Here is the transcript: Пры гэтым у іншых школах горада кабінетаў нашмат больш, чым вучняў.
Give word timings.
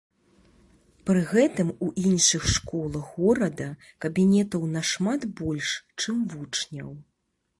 Пры 1.09 1.19
гэтым 1.31 1.67
у 1.87 1.89
іншых 2.11 2.47
школах 2.55 3.11
горада 3.19 3.67
кабінетаў 4.07 4.65
нашмат 4.77 5.21
больш, 5.43 5.69
чым 6.01 6.27
вучняў. 6.35 6.89